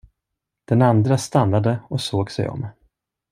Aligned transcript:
Den 0.65 0.81
andra 0.81 1.17
stannade 1.17 1.79
och 1.89 2.01
såg 2.01 2.31
sig 2.31 2.49
om. 2.49 2.67